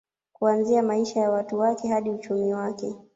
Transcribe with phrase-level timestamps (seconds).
[0.33, 2.95] Kuanzia maisha ya watu wake hadi uchumi wake